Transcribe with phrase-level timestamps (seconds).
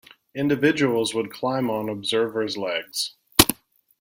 [0.33, 3.17] Individuals would climb on observer's legs.